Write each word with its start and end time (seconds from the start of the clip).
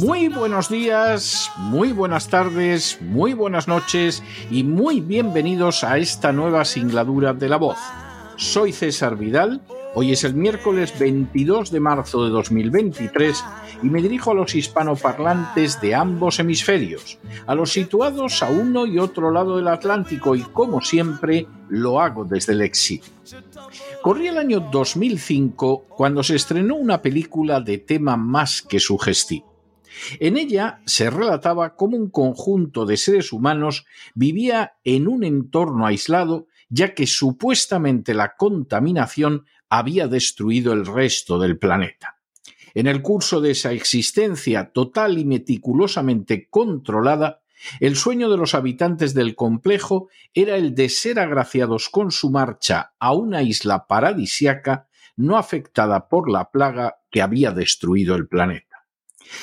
Muy 0.00 0.28
buenos 0.28 0.70
días, 0.70 1.52
muy 1.58 1.92
buenas 1.92 2.28
tardes, 2.28 2.98
muy 3.02 3.34
buenas 3.34 3.68
noches 3.68 4.22
y 4.50 4.64
muy 4.64 5.02
bienvenidos 5.02 5.84
a 5.84 5.98
esta 5.98 6.32
nueva 6.32 6.64
singladura 6.64 7.34
de 7.34 7.50
la 7.50 7.58
voz. 7.58 7.76
Soy 8.36 8.72
César 8.72 9.18
Vidal, 9.18 9.60
hoy 9.94 10.12
es 10.12 10.24
el 10.24 10.32
miércoles 10.32 10.98
22 10.98 11.70
de 11.70 11.80
marzo 11.80 12.24
de 12.24 12.30
2023 12.30 13.44
y 13.82 13.90
me 13.90 14.00
dirijo 14.00 14.30
a 14.30 14.34
los 14.34 14.54
hispanoparlantes 14.54 15.82
de 15.82 15.94
ambos 15.94 16.38
hemisferios, 16.38 17.18
a 17.46 17.54
los 17.54 17.70
situados 17.70 18.42
a 18.42 18.48
uno 18.48 18.86
y 18.86 18.98
otro 18.98 19.30
lado 19.30 19.58
del 19.58 19.68
Atlántico 19.68 20.34
y 20.34 20.40
como 20.44 20.80
siempre 20.80 21.46
lo 21.68 22.00
hago 22.00 22.24
desde 22.24 22.54
el 22.54 22.62
exilio. 22.62 23.04
Corría 24.00 24.30
el 24.30 24.38
año 24.38 24.60
2005 24.60 25.84
cuando 25.90 26.22
se 26.22 26.36
estrenó 26.36 26.76
una 26.76 27.02
película 27.02 27.60
de 27.60 27.76
tema 27.76 28.16
más 28.16 28.62
que 28.62 28.80
sugestivo. 28.80 29.49
En 30.18 30.36
ella 30.36 30.80
se 30.86 31.10
relataba 31.10 31.76
cómo 31.76 31.96
un 31.96 32.10
conjunto 32.10 32.86
de 32.86 32.96
seres 32.96 33.32
humanos 33.32 33.86
vivía 34.14 34.74
en 34.84 35.08
un 35.08 35.24
entorno 35.24 35.86
aislado, 35.86 36.46
ya 36.68 36.94
que 36.94 37.06
supuestamente 37.06 38.14
la 38.14 38.36
contaminación 38.36 39.46
había 39.68 40.08
destruido 40.08 40.72
el 40.72 40.86
resto 40.86 41.38
del 41.38 41.58
planeta. 41.58 42.16
En 42.74 42.86
el 42.86 43.02
curso 43.02 43.40
de 43.40 43.52
esa 43.52 43.72
existencia 43.72 44.70
total 44.72 45.18
y 45.18 45.24
meticulosamente 45.24 46.48
controlada, 46.48 47.42
el 47.80 47.96
sueño 47.96 48.30
de 48.30 48.36
los 48.36 48.54
habitantes 48.54 49.12
del 49.12 49.34
complejo 49.34 50.08
era 50.34 50.56
el 50.56 50.74
de 50.74 50.88
ser 50.88 51.18
agraciados 51.18 51.88
con 51.88 52.10
su 52.10 52.30
marcha 52.30 52.94
a 52.98 53.12
una 53.12 53.42
isla 53.42 53.86
paradisiaca 53.86 54.88
no 55.16 55.36
afectada 55.36 56.08
por 56.08 56.30
la 56.30 56.50
plaga 56.50 57.00
que 57.10 57.20
había 57.20 57.52
destruido 57.52 58.14
el 58.14 58.26
planeta. 58.26 58.69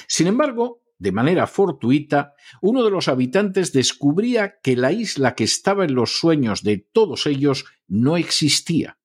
Sin 0.07 0.27
embargo, 0.27 0.81
de 0.99 1.11
manera 1.11 1.45
fortuita, 1.47 2.33
uno 2.61 2.83
de 2.83 2.89
los 2.89 3.07
habitantes 3.07 3.71
descubría 3.71 4.59
que 4.61 4.75
la 4.75 4.91
isla 4.91 5.35
que 5.35 5.43
estaba 5.43 5.85
en 5.85 5.93
los 5.93 6.17
sueños 6.17 6.63
de 6.63 6.77
todos 6.77 7.27
ellos 7.27 7.65
no 7.87 8.17
existía, 8.17 8.97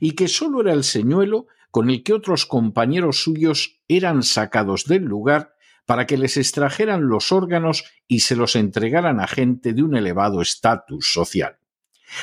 y 0.00 0.12
que 0.12 0.28
sólo 0.28 0.62
era 0.62 0.72
el 0.72 0.84
señuelo 0.84 1.46
con 1.70 1.90
el 1.90 2.02
que 2.02 2.14
otros 2.14 2.46
compañeros 2.46 3.22
suyos 3.22 3.80
eran 3.88 4.22
sacados 4.22 4.84
del 4.84 5.02
lugar 5.04 5.54
para 5.86 6.06
que 6.06 6.16
les 6.16 6.36
extrajeran 6.36 7.08
los 7.08 7.32
órganos 7.32 7.84
y 8.08 8.20
se 8.20 8.36
los 8.36 8.56
entregaran 8.56 9.20
a 9.20 9.26
gente 9.26 9.74
de 9.74 9.82
un 9.82 9.96
elevado 9.96 10.40
estatus 10.40 11.12
social. 11.12 11.58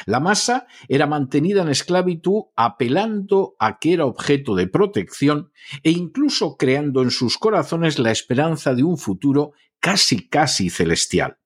La 0.06 0.20
masa 0.20 0.68
era 0.88 1.08
mantenida 1.08 1.62
en 1.62 1.70
esclavitud 1.70 2.44
apelando 2.56 3.56
a 3.60 3.80
que 3.80 3.94
era 3.94 4.06
objeto 4.06 4.56
de 4.56 4.68
protección 4.68 5.52
e 5.84 5.92
incluso 5.92 6.58
creando 6.58 7.02
en 7.02 7.12
sus 7.12 7.38
corazones 7.38 8.00
la 8.00 8.12
esperanza 8.12 8.74
de 8.74 8.84
un 8.84 8.98
futuro 8.98 9.54
casi 9.80 10.28
casi 10.28 10.70
celestial. 10.70 11.38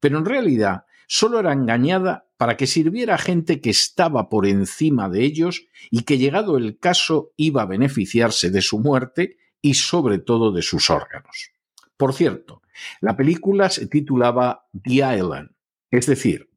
Pero 0.00 0.18
en 0.18 0.24
realidad 0.24 0.84
solo 1.06 1.38
era 1.38 1.52
engañada 1.52 2.26
para 2.36 2.56
que 2.56 2.66
sirviera 2.66 3.14
a 3.14 3.18
gente 3.18 3.60
que 3.60 3.70
estaba 3.70 4.28
por 4.28 4.46
encima 4.46 5.08
de 5.08 5.24
ellos 5.24 5.66
y 5.90 6.02
que 6.02 6.18
llegado 6.18 6.56
el 6.56 6.78
caso 6.78 7.32
iba 7.36 7.62
a 7.62 7.66
beneficiarse 7.66 8.50
de 8.50 8.62
su 8.62 8.78
muerte 8.78 9.38
y 9.62 9.74
sobre 9.74 10.18
todo 10.18 10.52
de 10.52 10.62
sus 10.62 10.90
órganos. 10.90 11.50
Por 11.96 12.12
cierto, 12.12 12.62
la 13.00 13.16
película 13.16 13.70
se 13.70 13.86
titulaba 13.86 14.66
The 14.72 15.16
Island, 15.16 15.50
es 15.90 16.06
decir, 16.06 16.50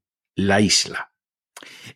la 0.47 0.61
isla. 0.61 1.11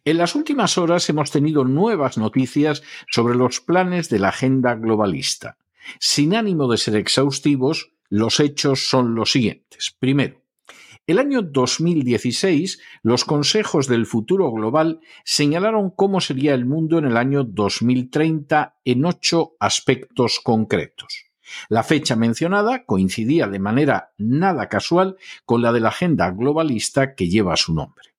En 0.04 0.18
las 0.18 0.36
últimas 0.36 0.78
horas 0.78 1.10
hemos 1.10 1.32
tenido 1.32 1.64
nuevas 1.64 2.18
noticias 2.18 2.84
sobre 3.10 3.36
los 3.36 3.62
planes 3.62 4.10
de 4.10 4.20
la 4.20 4.30
agenda 4.30 4.76
globalista. 4.76 5.58
Sin 6.00 6.36
ánimo 6.36 6.68
de 6.70 6.78
ser 6.78 6.96
exhaustivos, 6.96 7.94
los 8.10 8.40
hechos 8.40 8.88
son 8.88 9.16
los 9.16 9.32
siguientes. 9.32 9.96
Primero, 9.98 10.42
el 11.08 11.20
año 11.20 11.42
2016, 11.42 12.80
los 13.02 13.26
consejos 13.26 13.88
del 13.88 14.06
futuro 14.06 14.52
global 14.52 15.02
señalaron 15.26 15.90
cómo 15.90 16.22
sería 16.22 16.54
el 16.54 16.66
mundo 16.66 16.98
en 16.98 17.06
el 17.06 17.18
año 17.18 17.44
2030 17.44 18.78
en 18.86 19.06
ocho 19.06 19.56
aspectos 19.60 20.40
concretos. 20.42 21.26
La 21.70 21.84
fecha 21.84 22.16
mencionada 22.16 22.86
coincidía 22.86 23.48
de 23.48 23.60
manera 23.60 24.14
nada 24.18 24.70
casual 24.70 25.18
con 25.46 25.62
la 25.62 25.72
de 25.72 25.82
la 25.82 25.90
agenda 25.90 26.32
globalista 26.32 27.16
que 27.16 27.30
lleva 27.30 27.58
su 27.58 27.74
nombre. 27.74 28.13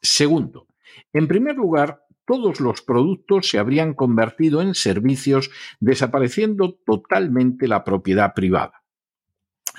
Segundo, 0.00 0.68
en 1.12 1.28
primer 1.28 1.56
lugar, 1.56 2.04
todos 2.26 2.60
los 2.60 2.82
productos 2.82 3.48
se 3.48 3.58
habrían 3.58 3.94
convertido 3.94 4.60
en 4.60 4.74
servicios, 4.74 5.50
desapareciendo 5.80 6.74
totalmente 6.84 7.66
la 7.66 7.84
propiedad 7.84 8.34
privada. 8.34 8.84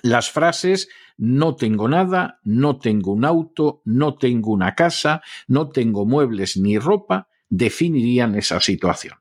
Las 0.02 0.31
frases 0.31 0.90
no 1.18 1.56
tengo 1.56 1.88
nada, 1.88 2.40
no 2.44 2.80
tengo 2.80 3.12
un 3.12 3.25
auto, 3.25 3.81
no 3.85 4.16
tengo 4.16 4.52
una 4.52 4.74
casa, 4.74 5.22
no 5.47 5.69
tengo 5.69 6.06
muebles 6.06 6.57
ni 6.57 6.80
ropa, 6.80 7.28
definirían 7.50 8.36
esa 8.36 8.59
situación. 8.59 9.18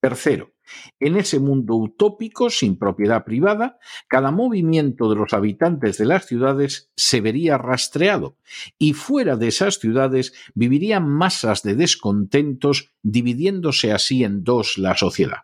Tercero, 0.00 0.51
en 1.00 1.16
ese 1.16 1.38
mundo 1.38 1.74
utópico 1.76 2.50
sin 2.50 2.78
propiedad 2.78 3.24
privada, 3.24 3.78
cada 4.08 4.30
movimiento 4.30 5.08
de 5.08 5.16
los 5.16 5.32
habitantes 5.32 5.98
de 5.98 6.06
las 6.06 6.26
ciudades 6.26 6.90
se 6.96 7.20
vería 7.20 7.58
rastreado 7.58 8.36
y 8.78 8.94
fuera 8.94 9.36
de 9.36 9.48
esas 9.48 9.78
ciudades 9.78 10.32
vivirían 10.54 11.08
masas 11.08 11.62
de 11.62 11.74
descontentos 11.74 12.90
dividiéndose 13.02 13.92
así 13.92 14.24
en 14.24 14.44
dos 14.44 14.78
la 14.78 14.96
sociedad. 14.96 15.42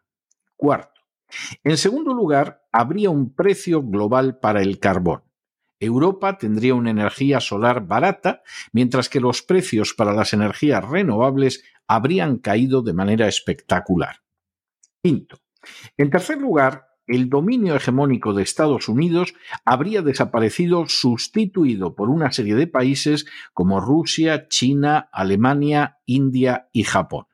Cuarto, 0.56 1.00
en 1.64 1.76
segundo 1.76 2.14
lugar, 2.14 2.66
habría 2.72 3.10
un 3.10 3.34
precio 3.34 3.82
global 3.82 4.38
para 4.38 4.62
el 4.62 4.78
carbón. 4.78 5.22
Europa 5.80 6.38
tendría 6.38 6.74
una 6.74 6.90
energía 6.90 7.40
solar 7.40 7.86
barata, 7.86 8.42
mientras 8.72 9.08
que 9.08 9.20
los 9.20 9.42
precios 9.42 9.94
para 9.94 10.12
las 10.12 10.32
energías 10.32 10.84
renovables 10.84 11.62
habrían 11.86 12.38
caído 12.38 12.82
de 12.82 12.94
manera 12.94 13.28
espectacular. 13.28 14.16
Quinto, 15.02 15.38
en 15.96 16.10
tercer 16.10 16.38
lugar, 16.38 16.88
el 17.06 17.30
dominio 17.30 17.74
hegemónico 17.74 18.34
de 18.34 18.42
Estados 18.42 18.88
Unidos 18.88 19.34
habría 19.64 20.02
desaparecido 20.02 20.86
sustituido 20.88 21.94
por 21.94 22.10
una 22.10 22.32
serie 22.32 22.54
de 22.54 22.66
países 22.66 23.26
como 23.54 23.80
Rusia, 23.80 24.46
China, 24.48 25.08
Alemania, 25.12 25.98
India 26.04 26.68
y 26.72 26.84
Japón. 26.84 27.26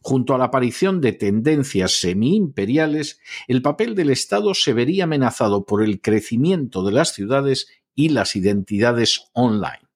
Junto 0.00 0.34
a 0.34 0.38
la 0.38 0.44
aparición 0.44 1.00
de 1.00 1.12
tendencias 1.12 1.92
semi-imperiales, 2.00 3.20
el 3.48 3.62
papel 3.62 3.94
del 3.94 4.10
Estado 4.10 4.54
se 4.54 4.72
vería 4.72 5.04
amenazado 5.04 5.64
por 5.64 5.82
el 5.82 6.00
crecimiento 6.00 6.84
de 6.84 6.92
las 6.92 7.12
ciudades 7.12 7.68
y 7.94 8.08
las 8.10 8.36
identidades 8.36 9.30
online. 9.32 9.88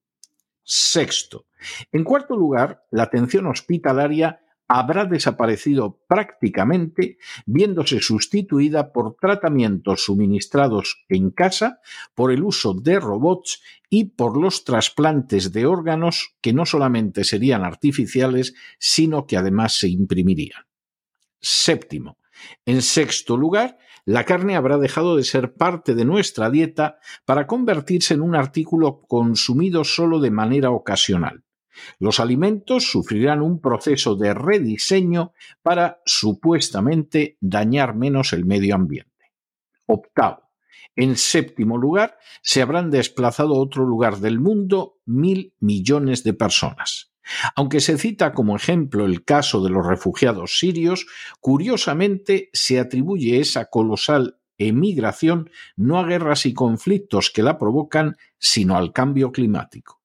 Sexto. 0.63 1.45
En 1.91 2.03
cuarto 2.03 2.35
lugar, 2.35 2.85
la 2.91 3.03
atención 3.03 3.47
hospitalaria 3.47 4.41
habrá 4.67 5.05
desaparecido 5.05 5.99
prácticamente, 6.07 7.17
viéndose 7.45 7.99
sustituida 8.01 8.91
por 8.91 9.15
tratamientos 9.15 10.05
suministrados 10.05 11.05
en 11.09 11.31
casa, 11.31 11.79
por 12.15 12.31
el 12.31 12.43
uso 12.43 12.73
de 12.73 12.99
robots 12.99 13.61
y 13.89 14.05
por 14.05 14.37
los 14.37 14.63
trasplantes 14.65 15.51
de 15.51 15.65
órganos 15.65 16.35
que 16.41 16.53
no 16.53 16.65
solamente 16.65 17.23
serían 17.23 17.63
artificiales, 17.63 18.53
sino 18.79 19.25
que 19.25 19.37
además 19.37 19.77
se 19.77 19.89
imprimirían. 19.89 20.63
Séptimo. 21.39 22.17
En 22.65 22.81
sexto 22.81 23.37
lugar, 23.37 23.77
la 24.05 24.23
carne 24.23 24.55
habrá 24.55 24.77
dejado 24.77 25.15
de 25.17 25.23
ser 25.23 25.53
parte 25.55 25.95
de 25.95 26.05
nuestra 26.05 26.49
dieta 26.49 26.99
para 27.25 27.47
convertirse 27.47 28.13
en 28.13 28.21
un 28.21 28.35
artículo 28.35 29.01
consumido 29.01 29.83
solo 29.83 30.19
de 30.19 30.31
manera 30.31 30.71
ocasional. 30.71 31.43
Los 31.99 32.19
alimentos 32.19 32.91
sufrirán 32.91 33.41
un 33.41 33.59
proceso 33.61 34.15
de 34.15 34.33
rediseño 34.33 35.33
para 35.61 36.01
supuestamente 36.05 37.37
dañar 37.39 37.95
menos 37.95 38.33
el 38.33 38.45
medio 38.45 38.75
ambiente. 38.75 39.33
Octavo. 39.85 40.43
En 40.95 41.15
séptimo 41.15 41.77
lugar, 41.77 42.17
se 42.41 42.61
habrán 42.61 42.89
desplazado 42.89 43.55
a 43.55 43.59
otro 43.59 43.85
lugar 43.85 44.17
del 44.17 44.39
mundo 44.39 44.97
mil 45.05 45.53
millones 45.59 46.23
de 46.23 46.33
personas. 46.33 47.11
Aunque 47.55 47.81
se 47.81 47.97
cita 47.97 48.33
como 48.33 48.55
ejemplo 48.55 49.05
el 49.05 49.23
caso 49.23 49.63
de 49.63 49.69
los 49.69 49.85
refugiados 49.85 50.59
sirios, 50.59 51.05
curiosamente 51.39 52.49
se 52.53 52.79
atribuye 52.79 53.39
esa 53.39 53.65
colosal 53.65 54.39
emigración 54.57 55.49
no 55.75 55.99
a 55.99 56.05
guerras 56.05 56.45
y 56.45 56.53
conflictos 56.53 57.29
que 57.29 57.43
la 57.43 57.57
provocan, 57.57 58.17
sino 58.39 58.75
al 58.75 58.91
cambio 58.91 59.31
climático. 59.31 60.01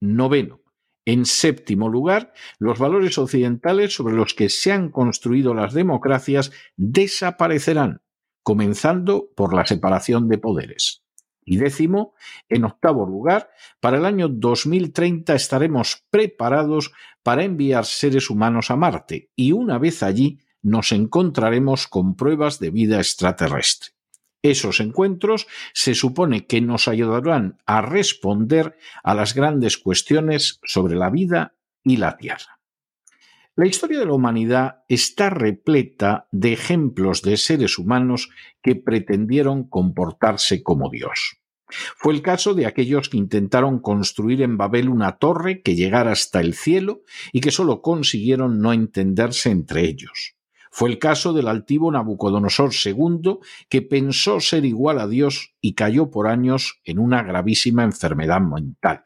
Noveno. 0.00 0.60
En 1.06 1.24
séptimo 1.24 1.88
lugar, 1.88 2.32
los 2.58 2.80
valores 2.80 3.16
occidentales 3.16 3.94
sobre 3.94 4.16
los 4.16 4.34
que 4.34 4.48
se 4.48 4.72
han 4.72 4.90
construido 4.90 5.54
las 5.54 5.72
democracias 5.72 6.50
desaparecerán, 6.76 8.02
comenzando 8.42 9.28
por 9.36 9.54
la 9.54 9.64
separación 9.64 10.28
de 10.28 10.38
poderes. 10.38 11.04
Y 11.44 11.58
décimo, 11.58 12.14
en 12.48 12.64
octavo 12.64 13.06
lugar, 13.06 13.50
para 13.78 13.98
el 13.98 14.04
año 14.04 14.28
2030 14.28 15.36
estaremos 15.36 16.04
preparados 16.10 16.92
para 17.22 17.44
enviar 17.44 17.84
seres 17.84 18.28
humanos 18.28 18.72
a 18.72 18.76
Marte 18.76 19.30
y 19.36 19.52
una 19.52 19.78
vez 19.78 20.02
allí 20.02 20.40
nos 20.60 20.90
encontraremos 20.90 21.86
con 21.86 22.16
pruebas 22.16 22.58
de 22.58 22.70
vida 22.70 22.98
extraterrestre. 22.98 23.95
Esos 24.42 24.80
encuentros 24.80 25.46
se 25.72 25.94
supone 25.94 26.46
que 26.46 26.60
nos 26.60 26.88
ayudarán 26.88 27.58
a 27.66 27.82
responder 27.82 28.76
a 29.02 29.14
las 29.14 29.34
grandes 29.34 29.78
cuestiones 29.78 30.60
sobre 30.64 30.96
la 30.96 31.10
vida 31.10 31.54
y 31.82 31.96
la 31.96 32.16
Tierra. 32.16 32.60
La 33.56 33.66
historia 33.66 33.98
de 33.98 34.06
la 34.06 34.12
humanidad 34.12 34.84
está 34.86 35.30
repleta 35.30 36.28
de 36.30 36.52
ejemplos 36.52 37.22
de 37.22 37.38
seres 37.38 37.78
humanos 37.78 38.28
que 38.62 38.76
pretendieron 38.76 39.66
comportarse 39.66 40.62
como 40.62 40.90
Dios. 40.90 41.38
Fue 41.68 42.12
el 42.12 42.22
caso 42.22 42.52
de 42.52 42.66
aquellos 42.66 43.08
que 43.08 43.16
intentaron 43.16 43.80
construir 43.80 44.42
en 44.42 44.56
Babel 44.56 44.88
una 44.88 45.16
torre 45.16 45.62
que 45.62 45.74
llegara 45.74 46.12
hasta 46.12 46.40
el 46.40 46.54
cielo 46.54 47.02
y 47.32 47.40
que 47.40 47.50
sólo 47.50 47.82
consiguieron 47.82 48.60
no 48.60 48.72
entenderse 48.72 49.50
entre 49.50 49.86
ellos. 49.86 50.35
Fue 50.70 50.90
el 50.90 50.98
caso 50.98 51.32
del 51.32 51.48
altivo 51.48 51.90
Nabucodonosor 51.90 52.70
II, 52.84 53.38
que 53.68 53.82
pensó 53.82 54.40
ser 54.40 54.64
igual 54.64 54.98
a 54.98 55.06
Dios 55.06 55.54
y 55.60 55.74
cayó 55.74 56.10
por 56.10 56.28
años 56.28 56.80
en 56.84 56.98
una 56.98 57.22
gravísima 57.22 57.84
enfermedad 57.84 58.40
mental. 58.40 59.04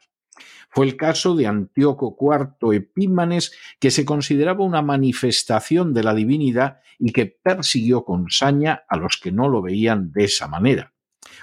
Fue 0.69 0.85
el 0.85 0.95
caso 0.95 1.35
de 1.35 1.47
Antíoco 1.47 2.15
IV 2.17 2.73
Epímanes, 2.73 3.51
que 3.79 3.91
se 3.91 4.05
consideraba 4.05 4.63
una 4.63 4.81
manifestación 4.81 5.93
de 5.93 6.03
la 6.03 6.13
divinidad 6.13 6.79
y 6.97 7.11
que 7.11 7.25
persiguió 7.25 8.05
con 8.05 8.29
saña 8.29 8.83
a 8.87 8.95
los 8.95 9.17
que 9.17 9.33
no 9.33 9.49
lo 9.49 9.61
veían 9.61 10.13
de 10.13 10.25
esa 10.25 10.47
manera. 10.47 10.93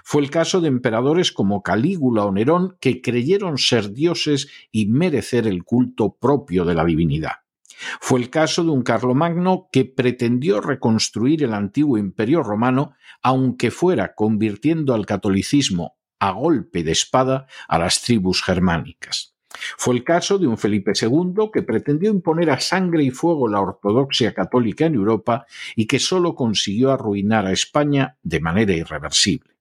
Fue 0.03 0.23
el 0.23 0.31
caso 0.31 0.61
de 0.61 0.69
emperadores 0.69 1.33
como 1.33 1.63
Calígula 1.63 2.25
o 2.25 2.33
Nerón, 2.33 2.79
que 2.81 3.03
creyeron 3.03 3.59
ser 3.59 3.93
dioses 3.93 4.49
y 4.73 4.87
merecer 4.87 5.47
el 5.47 5.65
culto 5.65 6.17
propio 6.19 6.65
de 6.65 6.75
la 6.75 6.85
divinidad. 6.85 7.33
Fue 8.01 8.21
el 8.21 8.31
caso 8.31 8.65
de 8.65 8.71
un 8.71 8.83
Carlomagno 8.83 9.69
que 9.73 9.85
pretendió 9.85 10.61
reconstruir 10.61 11.45
el 11.45 11.55
antiguo 11.55 11.99
imperio 11.99 12.43
romano, 12.43 12.95
aunque 13.23 13.71
fuera 13.71 14.15
convirtiendo 14.15 14.95
al 14.95 15.07
catolicismo 15.07 15.97
a 16.21 16.33
golpe 16.33 16.83
de 16.83 16.93
espada 16.93 17.47
a 17.69 17.79
las 17.79 18.03
tribus 18.03 18.43
germánicas. 18.43 19.35
Fue 19.77 19.95
el 19.95 20.05
caso 20.05 20.39
de 20.39 20.47
un 20.47 20.59
Felipe 20.59 20.93
II 21.01 21.51
que 21.53 21.63
pretendió 21.63 22.11
imponer 22.11 22.51
a 22.51 22.61
sangre 22.61 23.03
y 23.03 23.11
fuego 23.11 23.49
la 23.49 23.61
ortodoxia 23.61 24.35
católica 24.35 24.87
en 24.87 24.95
Europa 24.95 25.47
y 25.75 25.87
que 25.87 25.99
sólo 25.99 26.35
consiguió 26.35 26.93
arruinar 26.93 27.47
a 27.47 27.53
España 27.53 28.19
de 28.23 28.41
manera 28.41 28.75
irreversible. 28.75 29.57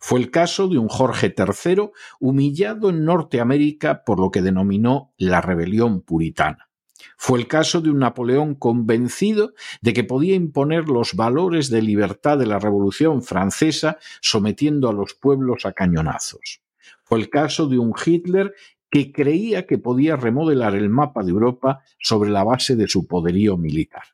Fue 0.00 0.18
el 0.20 0.30
caso 0.30 0.68
de 0.68 0.78
un 0.78 0.88
Jorge 0.88 1.34
III 1.36 1.90
humillado 2.18 2.90
en 2.90 3.04
Norteamérica 3.04 4.04
por 4.04 4.20
lo 4.20 4.30
que 4.30 4.42
denominó 4.42 5.12
la 5.18 5.40
rebelión 5.40 6.00
puritana. 6.00 6.70
Fue 7.16 7.38
el 7.38 7.48
caso 7.48 7.80
de 7.80 7.90
un 7.90 7.98
Napoleón 7.98 8.54
convencido 8.54 9.54
de 9.80 9.92
que 9.92 10.04
podía 10.04 10.34
imponer 10.34 10.88
los 10.88 11.14
valores 11.14 11.70
de 11.70 11.82
libertad 11.82 12.38
de 12.38 12.46
la 12.46 12.58
Revolución 12.58 13.22
francesa 13.22 13.98
sometiendo 14.20 14.88
a 14.88 14.92
los 14.92 15.14
pueblos 15.14 15.66
a 15.66 15.72
cañonazos. 15.72 16.60
Fue 17.04 17.18
el 17.18 17.30
caso 17.30 17.66
de 17.66 17.78
un 17.78 17.94
Hitler 18.04 18.54
que 18.90 19.12
creía 19.12 19.66
que 19.66 19.78
podía 19.78 20.16
remodelar 20.16 20.74
el 20.74 20.88
mapa 20.88 21.22
de 21.22 21.30
Europa 21.30 21.82
sobre 21.98 22.30
la 22.30 22.44
base 22.44 22.76
de 22.76 22.88
su 22.88 23.06
poderío 23.06 23.56
militar. 23.56 24.04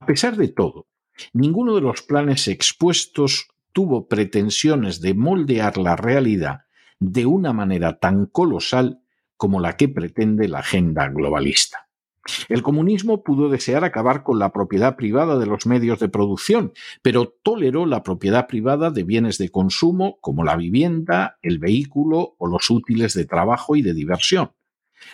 A 0.00 0.06
pesar 0.06 0.36
de 0.36 0.48
todo, 0.48 0.86
ninguno 1.32 1.74
de 1.74 1.82
los 1.82 2.02
planes 2.02 2.48
expuestos 2.48 3.48
tuvo 3.72 4.08
pretensiones 4.08 5.00
de 5.00 5.14
moldear 5.14 5.78
la 5.78 5.96
realidad 5.96 6.62
de 6.98 7.26
una 7.26 7.52
manera 7.52 7.98
tan 7.98 8.26
colosal 8.26 9.02
como 9.36 9.60
la 9.60 9.76
que 9.76 9.88
pretende 9.88 10.48
la 10.48 10.60
agenda 10.60 11.08
globalista. 11.08 11.88
El 12.48 12.62
comunismo 12.62 13.24
pudo 13.24 13.48
desear 13.48 13.84
acabar 13.84 14.22
con 14.22 14.38
la 14.38 14.52
propiedad 14.52 14.96
privada 14.96 15.38
de 15.38 15.46
los 15.46 15.66
medios 15.66 15.98
de 15.98 16.08
producción, 16.08 16.72
pero 17.02 17.34
toleró 17.42 17.84
la 17.84 18.02
propiedad 18.02 18.46
privada 18.46 18.90
de 18.90 19.02
bienes 19.02 19.38
de 19.38 19.48
consumo 19.48 20.18
como 20.20 20.44
la 20.44 20.56
vivienda, 20.56 21.38
el 21.42 21.58
vehículo 21.58 22.36
o 22.38 22.46
los 22.46 22.70
útiles 22.70 23.14
de 23.14 23.24
trabajo 23.24 23.74
y 23.74 23.82
de 23.82 23.94
diversión. 23.94 24.52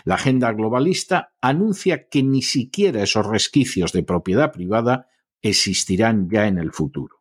La 0.05 0.16
agenda 0.16 0.52
globalista 0.52 1.32
anuncia 1.40 2.08
que 2.08 2.22
ni 2.22 2.43
siquiera 2.43 3.02
esos 3.02 3.26
resquicios 3.26 3.93
de 3.93 4.02
propiedad 4.02 4.52
privada 4.52 5.08
existirán 5.40 6.28
ya 6.31 6.46
en 6.46 6.58
el 6.58 6.72
futuro. 6.72 7.18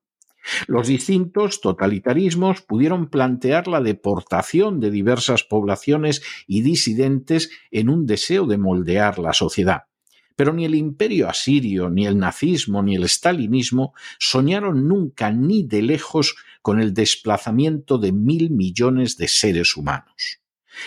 Los 0.68 0.88
distintos 0.88 1.62
totalitarismos 1.62 2.62
pudieron 2.62 3.10
plantear 3.10 3.68
la 3.68 3.82
deportación 3.82 4.80
de 4.80 4.92
diversas 4.92 5.44
poblaciones 5.44 6.22
y 6.48 6.62
disidentes 6.62 7.50
en 7.72 7.90
un 7.90 8.06
deseo 8.06 8.46
de 8.46 8.58
moldear 8.58 9.20
la 9.20 9.34
sociedad. 9.34 9.84
Pero 10.36 10.54
ni 10.54 10.66
el 10.66 10.76
imperio 10.76 11.30
asirio, 11.30 11.90
ni 11.90 12.06
el 12.06 12.20
nazismo, 12.20 12.84
ni 12.84 12.96
el 12.96 13.10
stalinismo 13.10 13.94
soñaron 14.20 14.88
nunca 14.88 15.32
ni 15.32 15.64
de 15.64 15.82
lejos 15.82 16.36
con 16.62 16.80
el 16.80 16.94
desplazamiento 16.94 17.98
de 17.98 18.12
mil 18.12 18.52
millones 18.52 19.18
de 19.18 19.28
seres 19.28 19.76
humanos. 19.76 20.42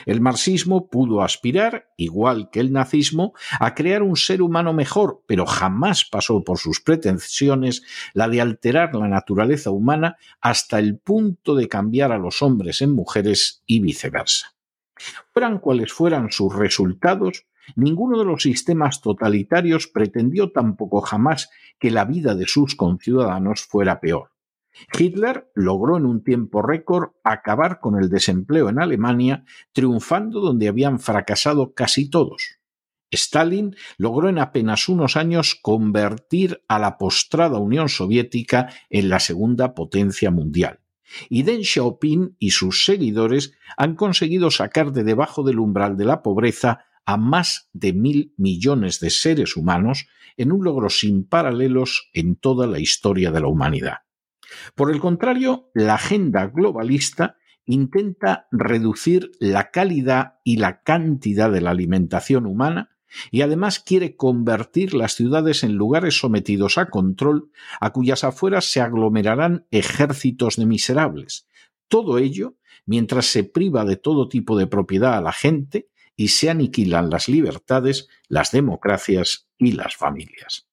El 0.07 0.21
marxismo 0.21 0.89
pudo 0.89 1.23
aspirar, 1.23 1.89
igual 1.97 2.51
que 2.51 2.61
el 2.61 2.73
nazismo, 2.73 3.35
a 3.59 3.75
crear 3.75 4.03
un 4.03 4.17
ser 4.17 4.43
humano 4.43 4.73
mejor, 4.73 5.23
pero 5.27 5.47
jamás 5.47 6.05
pasó 6.05 6.43
por 6.45 6.59
sus 6.59 6.81
pretensiones 6.81 7.83
la 8.15 8.29
de 8.29 8.41
alterar 8.41 8.95
la 8.95 9.09
naturaleza 9.09 9.71
humana 9.71 10.17
hasta 10.41 10.79
el 10.79 10.99
punto 10.99 11.55
de 11.55 11.69
cambiar 11.69 12.13
a 12.13 12.19
los 12.19 12.43
hombres 12.43 12.83
en 12.83 12.93
mujeres 12.93 13.63
y 13.67 13.81
viceversa. 13.81 14.55
Fueran 15.33 15.59
cuales 15.59 15.93
fueran 15.93 16.31
sus 16.31 16.55
resultados, 16.55 17.47
ninguno 17.77 18.19
de 18.19 18.25
los 18.25 18.43
sistemas 18.43 19.01
totalitarios 19.01 19.87
pretendió 19.87 20.51
tampoco 20.53 21.01
jamás 21.01 21.51
que 21.79 21.91
la 21.91 22.05
vida 22.05 22.35
de 22.35 22.47
sus 22.47 22.75
conciudadanos 22.75 23.63
fuera 23.63 24.01
peor. 24.01 24.31
Hitler 24.99 25.51
logró 25.55 25.97
en 25.97 26.07
un 26.07 26.23
tiempo 26.23 26.63
récord 26.63 27.11
acabar 27.25 27.81
con 27.81 28.01
el 28.01 28.09
desempleo 28.09 28.69
en 28.69 28.81
Alemania, 28.81 29.45
triunfando 29.73 30.41
donde 30.41 30.69
habían 30.69 30.99
fracasado 30.99 31.75
casi 31.75 32.09
todos. 32.09 32.61
Stalin 33.11 33.75
logró 33.99 34.29
en 34.29 34.39
apenas 34.39 34.89
unos 34.89 35.17
años 35.17 35.57
convertir 35.61 36.63
a 36.69 36.79
la 36.79 36.97
postrada 36.97 37.59
Unión 37.59 37.89
Soviética 37.89 38.73
en 38.89 39.09
la 39.09 39.19
segunda 39.19 39.75
potencia 39.75 40.31
mundial. 40.31 40.81
Y 41.29 41.43
Deng 41.43 41.65
Xiaoping 41.65 42.37
y 42.39 42.53
sus 42.53 42.85
seguidores 42.85 43.53
han 43.77 43.97
conseguido 43.97 44.51
sacar 44.51 44.93
de 44.93 45.03
debajo 45.03 45.43
del 45.43 45.59
umbral 45.59 45.97
de 45.97 46.05
la 46.05 46.23
pobreza 46.23 46.85
a 47.05 47.17
más 47.17 47.69
de 47.73 47.93
mil 47.93 48.33
millones 48.37 49.01
de 49.01 49.11
seres 49.11 49.57
humanos 49.57 50.07
en 50.37 50.53
un 50.53 50.63
logro 50.63 50.89
sin 50.89 51.25
paralelos 51.25 52.11
en 52.13 52.37
toda 52.37 52.69
la 52.69 52.79
historia 52.79 53.33
de 53.33 53.41
la 53.41 53.49
humanidad. 53.49 53.99
Por 54.75 54.91
el 54.91 55.01
contrario, 55.01 55.71
la 55.75 55.95
agenda 55.95 56.47
globalista 56.47 57.37
intenta 57.65 58.49
reducir 58.51 59.31
la 59.39 59.71
calidad 59.71 60.35
y 60.45 60.57
la 60.57 60.83
cantidad 60.83 61.51
de 61.51 61.61
la 61.61 61.71
alimentación 61.71 62.47
humana 62.47 62.91
y 63.31 63.43
además 63.43 63.81
quiere 63.81 64.17
convertir 64.17 64.95
las 64.95 65.15
ciudades 65.15 65.65
en 65.65 65.75
lugares 65.75 66.19
sometidos 66.19 66.79
a 66.79 66.87
control 66.87 67.51
a 67.81 67.91
cuyas 67.91 68.25
afueras 68.25 68.71
se 68.71 68.81
aglomerarán 68.81 69.67
ejércitos 69.71 70.57
de 70.57 70.67
miserables. 70.67 71.47
Todo 71.89 72.19
ello 72.19 72.57
mientras 72.87 73.27
se 73.27 73.45
priva 73.45 73.85
de 73.85 73.97
todo 73.97 74.29
tipo 74.29 74.57
de 74.57 74.67
propiedad 74.67 75.17
a 75.17 75.21
la 75.21 75.33
gente 75.33 75.89
y 76.17 76.29
se 76.29 76.51
aniquilan 76.51 77.11
las 77.11 77.29
libertades, 77.29 78.09
las 78.29 78.53
democracias 78.53 79.49
y 79.59 79.73
las 79.73 79.97
familias. 79.97 80.70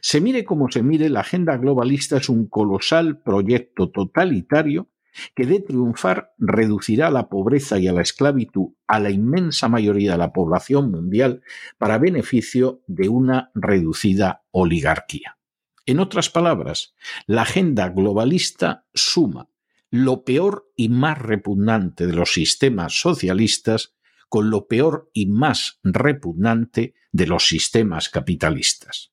Se 0.00 0.20
mire 0.20 0.44
como 0.44 0.70
se 0.70 0.82
mire, 0.82 1.08
la 1.08 1.20
agenda 1.20 1.56
globalista 1.56 2.16
es 2.16 2.28
un 2.28 2.46
colosal 2.48 3.22
proyecto 3.22 3.90
totalitario 3.90 4.88
que 5.34 5.46
de 5.46 5.60
triunfar 5.60 6.32
reducirá 6.38 7.10
la 7.10 7.28
pobreza 7.28 7.78
y 7.78 7.88
a 7.88 7.92
la 7.92 8.02
esclavitud 8.02 8.70
a 8.86 9.00
la 9.00 9.10
inmensa 9.10 9.68
mayoría 9.68 10.12
de 10.12 10.18
la 10.18 10.32
población 10.32 10.90
mundial 10.90 11.42
para 11.78 11.98
beneficio 11.98 12.82
de 12.86 13.08
una 13.08 13.50
reducida 13.54 14.44
oligarquía. 14.50 15.38
En 15.86 15.98
otras 15.98 16.30
palabras, 16.30 16.94
la 17.26 17.42
agenda 17.42 17.88
globalista 17.88 18.86
suma 18.94 19.48
lo 19.90 20.24
peor 20.24 20.70
y 20.76 20.88
más 20.88 21.18
repugnante 21.18 22.06
de 22.06 22.12
los 22.12 22.32
sistemas 22.32 23.00
socialistas 23.00 23.94
con 24.28 24.50
lo 24.50 24.68
peor 24.68 25.10
y 25.12 25.26
más 25.26 25.80
repugnante 25.82 26.94
de 27.10 27.26
los 27.26 27.48
sistemas 27.48 28.08
capitalistas. 28.08 29.12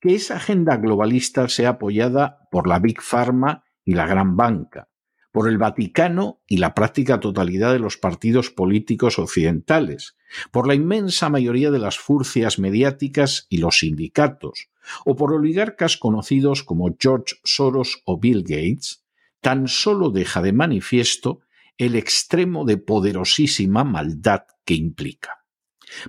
Que 0.00 0.14
esa 0.14 0.36
agenda 0.36 0.76
globalista 0.76 1.48
sea 1.48 1.70
apoyada 1.70 2.48
por 2.50 2.66
la 2.66 2.78
Big 2.78 3.00
Pharma 3.02 3.64
y 3.84 3.94
la 3.94 4.06
Gran 4.06 4.36
Banca, 4.36 4.88
por 5.32 5.48
el 5.48 5.58
Vaticano 5.58 6.40
y 6.46 6.56
la 6.58 6.74
práctica 6.74 7.20
totalidad 7.20 7.72
de 7.72 7.78
los 7.78 7.96
partidos 7.96 8.50
políticos 8.50 9.18
occidentales, 9.18 10.16
por 10.50 10.66
la 10.66 10.74
inmensa 10.74 11.28
mayoría 11.28 11.70
de 11.70 11.78
las 11.78 11.98
furcias 11.98 12.58
mediáticas 12.58 13.46
y 13.48 13.58
los 13.58 13.78
sindicatos, 13.80 14.70
o 15.04 15.16
por 15.16 15.32
oligarcas 15.32 15.96
conocidos 15.96 16.62
como 16.62 16.96
George 16.98 17.36
Soros 17.44 18.02
o 18.04 18.18
Bill 18.18 18.42
Gates, 18.42 19.04
tan 19.40 19.68
solo 19.68 20.10
deja 20.10 20.42
de 20.42 20.52
manifiesto 20.52 21.40
el 21.78 21.96
extremo 21.96 22.64
de 22.64 22.76
poderosísima 22.76 23.84
maldad 23.84 24.42
que 24.64 24.74
implica. 24.74 25.44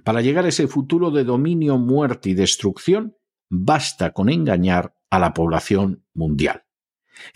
Para 0.04 0.22
llegar 0.22 0.46
a 0.46 0.50
ese 0.50 0.68
futuro 0.68 1.12
de 1.12 1.24
dominio, 1.24 1.78
muerte 1.78 2.30
y 2.30 2.34
destrucción, 2.34 3.16
basta 3.52 4.14
con 4.14 4.30
engañar 4.30 4.96
a 5.10 5.20
la 5.20 5.34
población 5.34 6.06
mundial. 6.14 6.64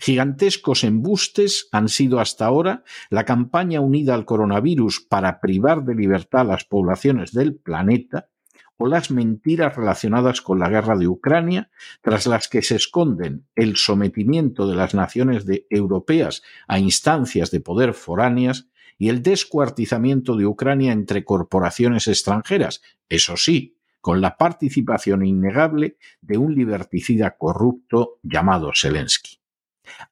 Gigantescos 0.00 0.82
embustes 0.82 1.68
han 1.70 1.88
sido 1.88 2.18
hasta 2.18 2.46
ahora 2.46 2.82
la 3.10 3.24
campaña 3.24 3.80
unida 3.80 4.14
al 4.14 4.24
coronavirus 4.24 5.06
para 5.08 5.40
privar 5.40 5.84
de 5.84 5.94
libertad 5.94 6.40
a 6.40 6.44
las 6.44 6.64
poblaciones 6.64 7.32
del 7.32 7.54
planeta 7.54 8.30
o 8.78 8.88
las 8.88 9.10
mentiras 9.10 9.76
relacionadas 9.76 10.40
con 10.40 10.58
la 10.58 10.68
guerra 10.68 10.96
de 10.96 11.06
Ucrania, 11.06 11.70
tras 12.00 12.26
las 12.26 12.48
que 12.48 12.62
se 12.62 12.76
esconden 12.76 13.46
el 13.54 13.76
sometimiento 13.76 14.66
de 14.66 14.74
las 14.74 14.94
naciones 14.94 15.44
europeas 15.70 16.42
a 16.66 16.78
instancias 16.78 17.50
de 17.50 17.60
poder 17.60 17.94
foráneas 17.94 18.68
y 18.98 19.10
el 19.10 19.22
descuartizamiento 19.22 20.36
de 20.36 20.46
Ucrania 20.46 20.92
entre 20.92 21.24
corporaciones 21.24 22.08
extranjeras, 22.08 22.82
eso 23.08 23.36
sí, 23.36 23.75
con 24.06 24.20
la 24.20 24.36
participación 24.36 25.26
innegable 25.26 25.96
de 26.20 26.38
un 26.38 26.54
liberticida 26.54 27.36
corrupto 27.36 28.20
llamado 28.22 28.70
Zelensky. 28.72 29.40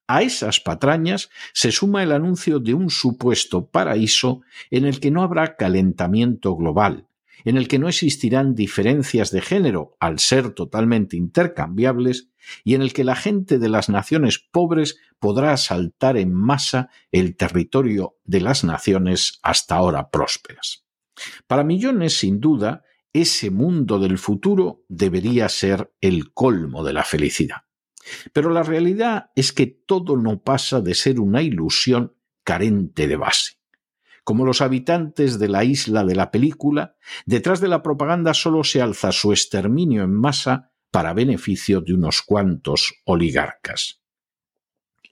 A 0.09 0.23
esas 0.23 0.59
patrañas 0.59 1.31
se 1.53 1.71
suma 1.71 2.03
el 2.03 2.11
anuncio 2.11 2.59
de 2.59 2.75
un 2.75 2.91
supuesto 2.91 3.71
paraíso 3.71 4.41
en 4.73 4.85
el 4.85 4.99
que 4.99 5.13
no 5.13 5.23
habrá 5.23 5.55
calentamiento 5.55 6.57
global, 6.57 7.07
en 7.45 7.57
el 7.57 7.69
que 7.69 7.79
no 7.79 7.89
existirán 7.89 8.57
diferencias 8.57 9.31
de 9.31 9.43
género 9.43 9.97
al 10.01 10.19
ser 10.19 10.51
totalmente 10.51 11.17
intercambiables 11.17 12.31
y 12.65 12.75
en 12.75 12.83
el 12.83 12.93
que 12.93 13.05
la 13.05 13.15
gente 13.15 13.61
de 13.61 13.69
las 13.69 13.89
naciones 13.89 14.41
pobres 14.41 14.99
podrá 15.21 15.53
asaltar 15.53 16.17
en 16.17 16.35
masa 16.35 16.91
el 17.13 17.37
territorio 17.37 18.17
de 18.25 18.41
las 18.41 18.65
naciones 18.65 19.39
hasta 19.45 19.77
ahora 19.77 20.11
prósperas. 20.11 20.85
Para 21.47 21.63
millones, 21.63 22.19
sin 22.19 22.41
duda, 22.41 22.83
ese 23.15 23.51
mundo 23.51 24.01
del 24.01 24.19
futuro 24.19 24.85
debería 24.89 25.49
ser 25.49 25.95
el 26.01 26.35
colmo 26.35 26.85
de 26.85 26.93
la 26.93 27.05
felicidad. 27.05 27.63
Pero 28.33 28.51
la 28.51 28.65
realidad 28.65 29.31
es 29.37 29.53
que 29.53 29.67
todo 29.67 30.17
no 30.17 30.43
pasa 30.43 30.81
de 30.81 30.95
ser 30.95 31.21
una 31.21 31.41
ilusión 31.41 32.17
carente 32.43 33.07
de 33.07 33.17
base. 33.17 33.61
Como 34.25 34.45
los 34.45 34.61
habitantes 34.61 35.39
de 35.39 35.49
la 35.49 35.65
isla 35.65 36.05
de 36.05 36.17
la 36.17 36.31
película, 36.31 36.97
detrás 37.25 37.61
de 37.61 37.69
la 37.69 37.83
propaganda 37.83 38.35
solo 38.35 38.65
se 38.65 38.83
alza 38.83 39.13
su 39.13 39.33
exterminio 39.33 40.03
en 40.03 40.13
masa 40.13 40.73
para 40.91 41.15
beneficio 41.15 41.81
de 41.81 41.95
unos 41.95 42.23
cuantos 42.23 42.95
oligarcas. 43.05 44.03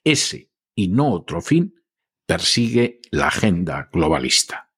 Ese 0.02 0.50
y 0.75 0.88
no 0.88 1.12
otro 1.12 1.40
fin 1.40 1.75
persigue 2.26 3.00
la 3.11 3.28
agenda 3.28 3.88
globalista. 3.92 4.72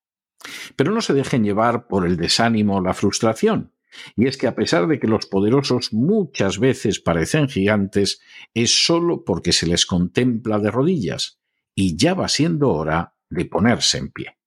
Pero 0.75 0.91
no 0.91 1.01
se 1.01 1.13
dejen 1.13 1.43
llevar 1.43 1.87
por 1.87 2.05
el 2.05 2.17
desánimo 2.17 2.77
o 2.77 2.81
la 2.81 2.93
frustración. 2.93 3.71
Y 4.15 4.27
es 4.27 4.37
que 4.37 4.47
a 4.47 4.55
pesar 4.55 4.87
de 4.87 4.99
que 4.99 5.07
los 5.07 5.25
poderosos 5.25 5.93
muchas 5.93 6.59
veces 6.59 6.99
parecen 6.99 7.47
gigantes, 7.47 8.21
es 8.53 8.85
sólo 8.85 9.23
porque 9.23 9.53
se 9.53 9.67
les 9.67 9.85
contempla 9.85 10.59
de 10.59 10.71
rodillas, 10.71 11.39
y 11.73 11.95
ya 11.97 12.13
va 12.13 12.27
siendo 12.27 12.71
hora 12.71 13.15
de 13.29 13.45
ponerse 13.45 13.97
en 13.97 14.11
pie. 14.11 14.37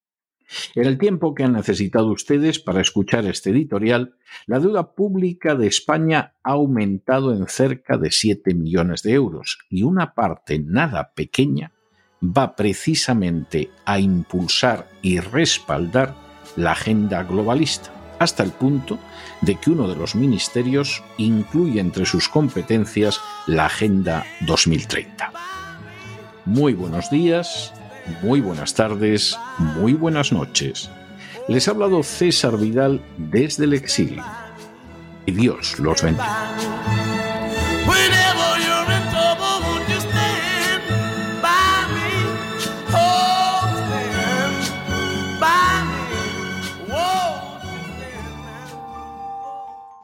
En 0.74 0.86
el 0.86 0.96
tiempo 0.96 1.34
que 1.34 1.44
han 1.44 1.52
necesitado 1.52 2.10
ustedes 2.10 2.58
para 2.58 2.80
escuchar 2.80 3.26
este 3.26 3.50
editorial, 3.50 4.16
la 4.46 4.60
deuda 4.60 4.94
pública 4.94 5.54
de 5.54 5.66
España 5.66 6.36
ha 6.42 6.52
aumentado 6.52 7.34
en 7.34 7.46
cerca 7.48 7.98
de 7.98 8.10
7 8.10 8.54
millones 8.54 9.02
de 9.02 9.12
euros 9.12 9.58
y 9.68 9.82
una 9.82 10.14
parte 10.14 10.58
nada 10.58 11.12
pequeña 11.14 11.72
va 12.22 12.56
precisamente 12.56 13.70
a 13.84 13.98
impulsar 13.98 14.88
y 15.02 15.20
respaldar 15.20 16.14
la 16.56 16.72
agenda 16.72 17.22
globalista, 17.22 17.90
hasta 18.18 18.42
el 18.42 18.50
punto 18.50 18.98
de 19.40 19.54
que 19.56 19.70
uno 19.70 19.88
de 19.88 19.96
los 19.96 20.14
ministerios 20.14 21.02
incluye 21.16 21.80
entre 21.80 22.06
sus 22.06 22.28
competencias 22.28 23.20
la 23.46 23.66
Agenda 23.66 24.26
2030. 24.40 25.32
Muy 26.44 26.74
buenos 26.74 27.10
días, 27.10 27.72
muy 28.22 28.40
buenas 28.40 28.74
tardes, 28.74 29.38
muy 29.58 29.92
buenas 29.92 30.32
noches. 30.32 30.90
Les 31.46 31.68
ha 31.68 31.70
hablado 31.70 32.02
César 32.02 32.58
Vidal 32.58 33.00
desde 33.16 33.64
el 33.64 33.74
exilio. 33.74 34.24
Y 35.26 35.32
Dios 35.32 35.78
los 35.78 36.02
bendiga. 36.02 36.56